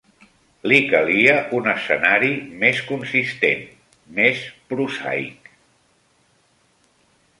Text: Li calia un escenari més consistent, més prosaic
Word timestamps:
Li 0.69 0.77
calia 0.93 1.33
un 1.57 1.67
escenari 1.73 2.31
més 2.63 2.81
consistent, 2.93 3.61
més 4.21 4.41
prosaic 4.73 5.53